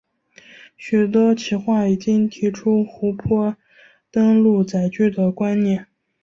[0.77, 3.55] 许多企划已经提出湖泊
[4.09, 5.85] 登陆载具的观念。